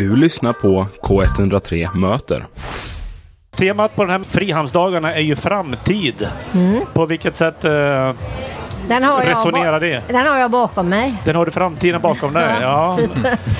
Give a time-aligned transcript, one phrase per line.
[0.00, 2.46] Du lyssnar på K103 Möter.
[3.56, 6.28] Temat på de här Frihamnsdagarna är ju framtid.
[6.54, 6.80] Mm.
[6.92, 10.02] På vilket sätt eh, Den har, jag, resonerar det?
[10.08, 11.14] den har jag bakom mig.
[11.24, 12.56] Den har du framtiden bakom dig?
[12.60, 12.60] Ja.
[12.60, 13.10] Ja, typ.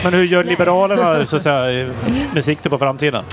[0.05, 1.89] Men hur gör Liberalerna så att säga,
[2.35, 3.25] med sikte på framtiden?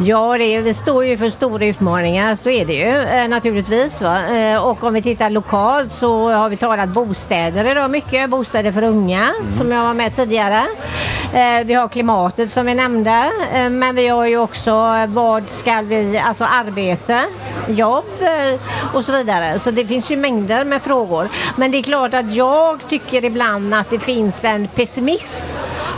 [0.00, 4.02] Ja, det vi står ju för stora utmaningar, så är det ju eh, naturligtvis.
[4.02, 4.36] Va?
[4.36, 8.30] Eh, och om vi tittar lokalt så har vi talat bostäder idag mycket.
[8.30, 10.66] Bostäder för unga, som jag var med tidigare.
[11.32, 13.30] Eh, vi har klimatet som vi nämnde,
[13.70, 17.20] men vi har ju också vad ska vi, alltså arbete,
[17.68, 18.04] jobb
[18.94, 19.58] och så vidare.
[19.58, 21.28] Så det finns ju mängder med frågor.
[21.56, 25.44] Men det är klart att jag tycker ibland att det finns en pessimism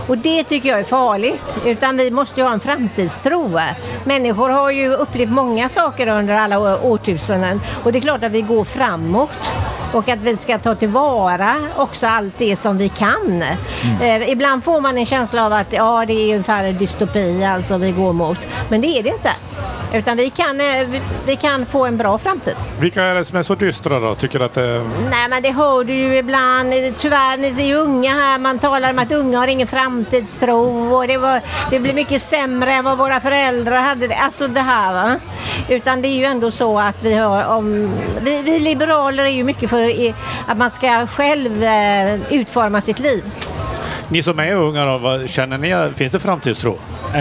[0.08, 1.44] och det tycker jag är farligt.
[1.64, 3.58] Utan vi måste ju ha en framtidstro.
[4.04, 7.60] Människor har ju upplevt många saker under alla årtusenden.
[7.84, 9.54] Och det är klart att vi går framåt.
[9.92, 13.42] Och att vi ska ta tillvara också allt det som vi kan.
[14.00, 17.76] Eh, ibland får man en känsla av att ja, det är ungefär en dystopi alltså
[17.76, 18.38] vi går mot.
[18.68, 19.32] Men det är det inte.
[19.92, 22.54] Utan vi kan, eh, vi, vi kan få en bra framtid.
[22.80, 24.14] Vilka är det som är så dystra då?
[24.14, 24.84] Tycker att det...
[25.10, 26.74] Nej men det hör du ju ibland.
[26.98, 28.38] Tyvärr, ni ser ju unga här.
[28.38, 32.72] Man talar om att unga har ingen framtidstro och det, var, det blir mycket sämre
[32.72, 34.08] än vad våra föräldrar hade.
[34.08, 34.14] det.
[34.14, 35.16] Alltså det här va.
[35.68, 37.90] Utan det är ju ändå så att vi har om...
[38.20, 40.12] Vi, vi liberaler är ju mycket för
[40.46, 43.24] att man ska själv eh, utforma sitt liv.
[44.10, 46.78] Ni som är unga då, vad, känner ni, finns det framtidstro?
[47.14, 47.20] Eh,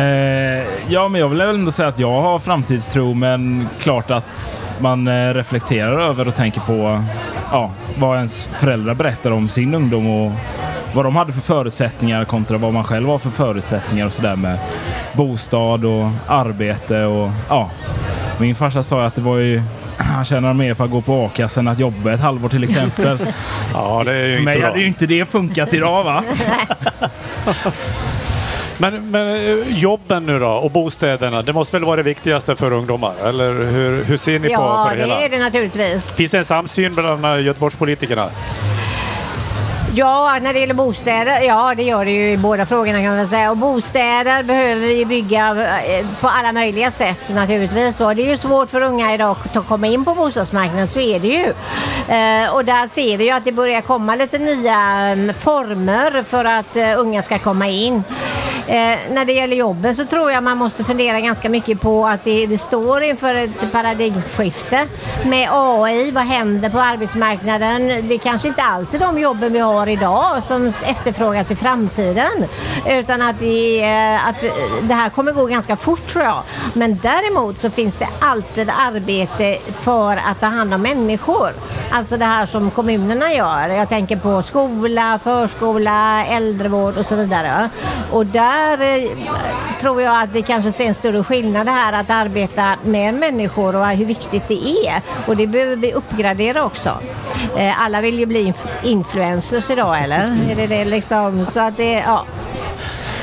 [0.87, 5.33] ja, men jag vill ändå säga att jag har framtidstro, men klart att man eh,
[5.33, 7.03] reflekterar över och tänker på
[7.51, 10.31] ja, vad ens föräldrar berättar om sin ungdom och
[10.93, 14.59] vad de hade för förutsättningar kontra vad man själv har för förutsättningar och sådär med
[15.13, 17.69] bostad och arbete och ja.
[18.39, 19.61] Min farsa sa att det var ju
[19.97, 23.17] han tjänar mer på att gå på a-kassa än att jobba ett halvår till exempel.
[23.73, 24.67] Ja, det är ju För inte mig bra.
[24.67, 26.23] hade ju inte det funkat idag va?
[28.79, 32.73] Men, men eh, jobben nu då och bostäderna, det måste väl vara det viktigaste för
[32.73, 33.13] ungdomar?
[33.25, 35.21] Eller hur, hur ser ni på, Ja, på det det hela?
[35.21, 36.09] är det naturligtvis.
[36.09, 38.29] Finns det en samsyn bland här Göteborgspolitikerna?
[39.95, 43.27] Ja, när det gäller bostäder, ja det gör det ju i båda frågorna kan man
[43.27, 43.51] säga.
[43.51, 48.01] Och bostäder behöver vi bygga eh, på alla möjliga sätt naturligtvis.
[48.01, 51.19] Och det är ju svårt för unga idag att komma in på bostadsmarknaden, så är
[51.19, 51.53] det ju.
[52.15, 56.45] Eh, och där ser vi ju att det börjar komma lite nya mm, former för
[56.45, 58.03] att eh, unga ska komma in.
[58.67, 62.23] Eh, när det gäller jobben så tror jag man måste fundera ganska mycket på att
[62.23, 64.85] det, det står inför ett paradigmskifte
[65.25, 66.11] med AI.
[66.11, 68.07] Vad händer på arbetsmarknaden?
[68.07, 72.45] Det kanske inte alls är de jobben vi har idag som efterfrågas i framtiden.
[72.89, 74.41] Utan att det, eh, att
[74.81, 76.43] det här kommer gå ganska fort tror jag.
[76.73, 81.53] Men däremot så finns det alltid arbete för att ta hand om människor.
[81.91, 83.69] Alltså det här som kommunerna gör.
[83.69, 87.69] Jag tänker på skola, förskola, äldrevård och så vidare.
[88.11, 89.11] Och där eh,
[89.81, 93.87] tror jag att det kanske ser en större skillnad här att arbeta med människor och
[93.87, 95.01] hur viktigt det är.
[95.27, 96.89] Och det behöver vi uppgradera också.
[97.57, 100.37] Eh, Alla vill ju bli inf- influencers idag eller?
[100.51, 101.45] Är det det liksom?
[101.45, 102.23] Så att det, ja.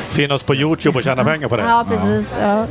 [0.08, 1.62] Finnas på Youtube och tjäna pengar på det?
[1.62, 2.34] Ja, precis.
[2.42, 2.66] Ja.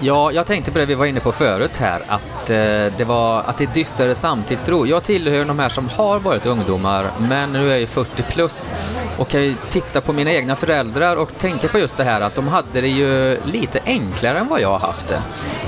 [0.00, 2.56] Ja, jag tänkte på det vi var inne på förut här, att, eh,
[2.96, 4.86] det, var, att det är dystrare samtidstro.
[4.86, 8.70] Jag tillhör de här som har varit ungdomar, men nu är jag ju 40 plus
[9.18, 12.34] och kan ju titta på mina egna föräldrar och tänka på just det här att
[12.34, 15.22] de hade det ju lite enklare än vad jag har haft det.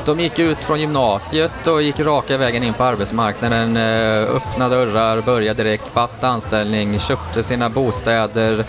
[0.04, 5.20] De gick ut från gymnasiet och gick raka vägen in på arbetsmarknaden, eh, öppna dörrar,
[5.20, 8.64] började direkt, fast anställning, köpte sina bostäder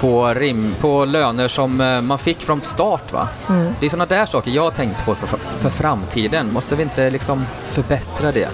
[0.00, 3.12] på, rim, på löner som eh, man fick från start.
[3.12, 3.28] Va?
[3.80, 6.52] Det är sådana där saker jag har tänkt på för, för framtiden.
[6.52, 8.48] Måste vi inte liksom förbättra det?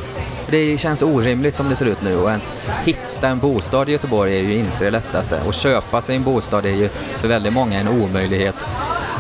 [0.51, 2.53] Det känns orimligt som det ser ut nu och ens
[2.85, 5.41] hitta en bostad i Göteborg är ju inte det lättaste.
[5.47, 8.65] Och köpa sig en bostad är ju för väldigt många en omöjlighet.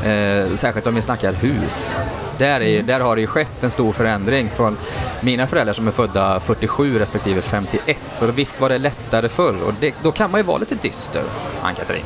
[0.04, 1.92] Eh, särskilt om vi snackar hus.
[2.38, 4.76] Där, är, där har det ju skett en stor förändring från
[5.20, 7.98] mina föräldrar som är födda 47 respektive 51.
[8.12, 11.22] Så visst var det lättare förr och det, då kan man ju vara lite dyster,
[11.62, 12.04] Ann-Katrin.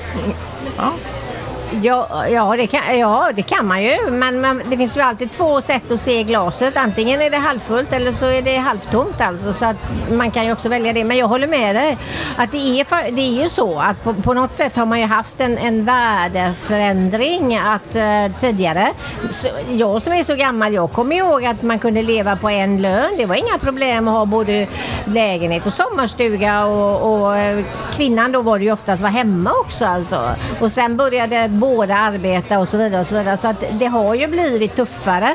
[0.76, 0.92] Ja.
[1.82, 4.10] Ja, ja, det kan, ja, det kan man ju.
[4.10, 6.76] Men man, det finns ju alltid två sätt att se glaset.
[6.76, 9.20] Antingen är det halvfullt eller så är det halvtomt.
[9.20, 9.76] Alltså, så att
[10.10, 11.04] man kan ju också välja det.
[11.04, 11.98] Men jag håller med dig.
[12.36, 15.06] Att det, är, det är ju så att på, på något sätt har man ju
[15.06, 18.92] haft en, en värdeförändring att, eh, tidigare.
[19.30, 22.82] Så, jag som är så gammal, jag kommer ihåg att man kunde leva på en
[22.82, 23.16] lön.
[23.16, 24.66] Det var inga problem att ha både
[25.04, 26.64] lägenhet och sommarstuga.
[26.66, 29.84] Och, och eh, kvinnan då var det ju oftast var hemma också.
[29.84, 30.30] Alltså.
[30.60, 33.00] Och sen började båda arbeta och så vidare.
[33.00, 33.36] Och så vidare.
[33.36, 35.34] så att det har ju blivit tuffare.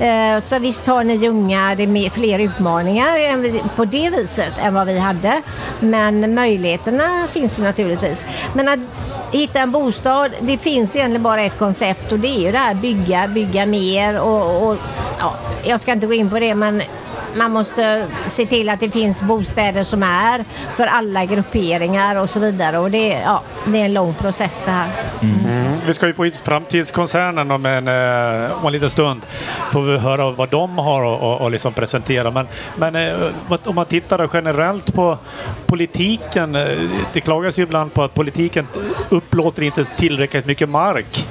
[0.00, 4.52] Eh, Så visst har ni unga det är mer- fler utmaningar än på det viset
[4.62, 5.42] än vad vi hade.
[5.80, 8.24] Men möjligheterna finns ju naturligtvis.
[8.54, 8.78] Men att
[9.32, 12.74] hitta en bostad, det finns egentligen bara ett koncept och det är ju det här
[12.74, 14.76] bygga, bygga mer och, och
[15.20, 15.34] ja,
[15.64, 16.82] jag ska inte gå in på det men
[17.34, 20.44] man måste se till att det finns bostäder som är
[20.76, 22.78] för alla grupperingar och så vidare.
[22.78, 24.88] Och det, ja, det är en lång process det här.
[25.22, 25.72] Mm.
[25.86, 29.20] Vi ska ju få hit framtidskoncernen om en, eh, om en liten stund.
[29.72, 32.30] Får vi höra vad de har att liksom presentera.
[32.30, 33.14] Men, men eh,
[33.64, 35.18] om man tittar generellt på
[35.66, 36.54] politiken.
[36.54, 36.78] Eh,
[37.12, 38.66] det klagas ju ibland på att politiken
[39.08, 41.26] upplåter inte tillräckligt mycket mark.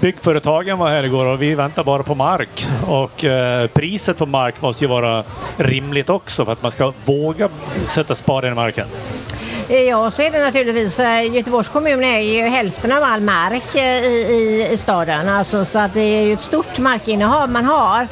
[0.00, 2.66] Byggföretagen var här igår och vi väntar bara på mark.
[2.86, 5.24] Och eh, priset på mark måste ju vara
[5.56, 7.48] rimligt också för att man ska våga
[7.84, 8.86] sätta spaden i marken.
[9.68, 10.98] Eh, ja, så är det naturligtvis.
[10.98, 15.28] Eh, Göteborgs kommun äger ju hälften av all mark eh, i, i, i staden.
[15.28, 18.08] Alltså, så att det är ju ett stort markinnehav man har.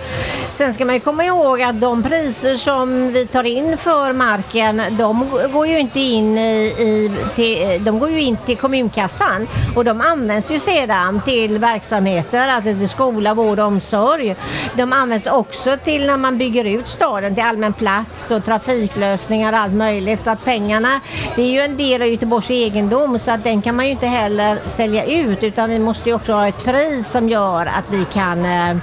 [0.59, 4.83] Sen ska man ju komma ihåg att de priser som vi tar in för marken,
[4.91, 9.85] de går ju inte in i, i till, de går ju in till kommunkassan och
[9.85, 14.37] de används ju sedan till verksamheter, alltså till skola, vård och omsorg.
[14.75, 19.59] De används också till när man bygger ut staden till allmän plats och trafiklösningar och
[19.59, 20.25] allt möjligt.
[20.25, 21.01] Så att pengarna,
[21.37, 24.07] det är ju en del av Göteborgs egendom så att den kan man ju inte
[24.07, 28.05] heller sälja ut utan vi måste ju också ha ett pris som gör att vi
[28.05, 28.77] kan eh,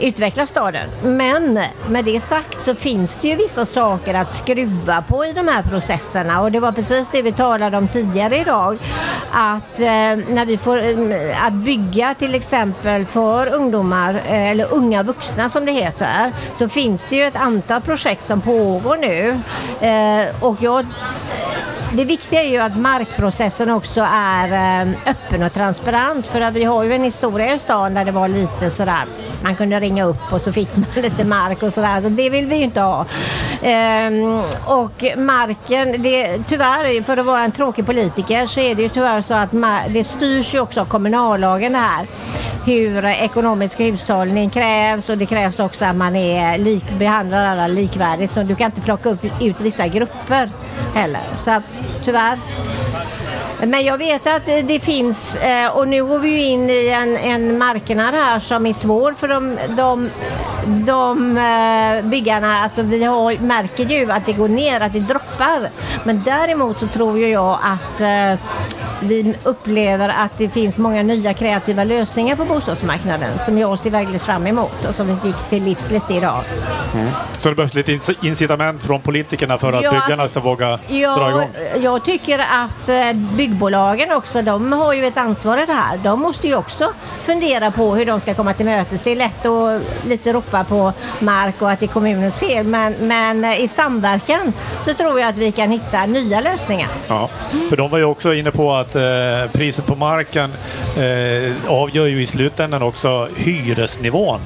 [0.00, 0.88] utveckla staden.
[1.02, 5.48] Men med det sagt så finns det ju vissa saker att skruva på i de
[5.48, 8.78] här processerna och det var precis det vi talade om tidigare idag.
[9.32, 15.02] Att eh, när vi får eh, att bygga till exempel för ungdomar eh, eller unga
[15.02, 19.40] vuxna som det heter så finns det ju ett antal projekt som pågår nu
[19.80, 20.86] eh, och jag
[21.96, 24.52] det viktiga är ju att markprocessen också är
[24.82, 28.10] eh, öppen och transparent för att vi har ju en historia i stan där det
[28.10, 29.04] var lite sådär
[29.44, 32.00] man kunde ringa upp och så fick man lite mark och sådär.
[32.00, 33.06] Så det vill vi ju inte ha.
[33.62, 38.88] Ehm, och marken, det, tyvärr för att vara en tråkig politiker så är det ju
[38.88, 39.50] tyvärr så att
[39.88, 42.06] det styrs ju också av kommunallagen det här.
[42.66, 48.32] Hur ekonomisk hushållning krävs och det krävs också att man är lik, behandlar alla likvärdigt.
[48.32, 50.50] Så du kan inte plocka upp, ut vissa grupper
[50.94, 51.22] heller.
[51.36, 51.62] Så
[52.04, 52.38] tyvärr.
[53.60, 57.16] Men jag vet att det, finns eh, och nu går vi ju in i en,
[57.16, 60.10] en marknad här som är svår för de, de,
[60.66, 62.62] de eh, byggarna.
[62.62, 65.68] Alltså vi har, märker ju att det går ner, att det droppar.
[66.04, 68.40] Men däremot så tror ju jag att eh,
[69.04, 74.20] vi upplever att det finns många nya kreativa lösningar på bostadsmarknaden som jag ser verkligen
[74.20, 76.40] fram emot och som vi fick till livs lite idag.
[77.38, 80.66] Så det behövs lite inc- incitament från politikerna för att Ja, byggarna alltså, ska våga
[80.68, 81.48] dra Ja, igång.
[81.84, 85.96] jag tycker att eh, byggbolagen också, de har ju ett ansvar i det här.
[86.02, 86.92] De måste ju också
[87.22, 89.00] fundera på hur de ska komma till mötes.
[89.02, 92.94] Det är lätt att lite ropa på mark och att det är kommunens fel, men,
[93.00, 96.88] men eh, i samverkan så tror jag att vi kan hitta nya lösningar.
[97.08, 97.28] Ja,
[97.70, 100.52] för de var ju också inne på att eh, priset på marken
[100.96, 104.40] eh, avgör ju i slutändan också hyresnivån.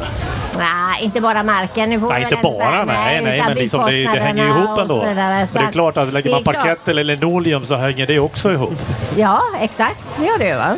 [0.58, 1.90] Nej, inte bara marken.
[1.90, 5.04] Nu får Nej, inte bara, nej, nej, men liksom det, det hänger ju ihop ändå.
[5.04, 5.46] vidare.
[5.52, 6.54] Det är klart att lägger man är klart.
[6.56, 8.78] parkett eller linoleum så hänger det också ihop.
[9.16, 9.96] Ja, exakt.
[10.18, 10.54] Det gör det ju.
[10.54, 10.76] Va?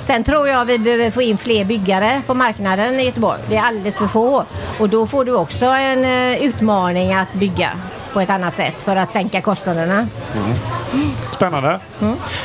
[0.00, 3.38] Sen tror jag vi behöver få in fler byggare på marknaden i Göteborg.
[3.48, 4.44] Det är alldeles för få.
[4.78, 7.70] Och då får du också en eh, utmaning att bygga
[8.14, 10.06] på ett annat sätt för att sänka kostnaderna.
[11.32, 11.80] Spännande.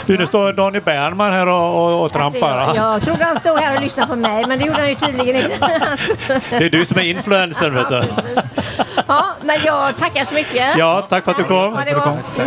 [0.06, 2.58] Du, nu står Daniel Bernman här och, och, och trampar.
[2.58, 4.90] Alltså, jag, jag trodde han stod här och lyssnade på mig, men det gjorde han
[4.90, 5.98] ju tydligen inte.
[6.50, 8.02] Det är du som är influencer vet du.
[9.08, 10.78] ja, men jag tackar så mycket.
[10.78, 11.74] Ja, tack för att du kom.
[11.74, 12.42] Ha det gott.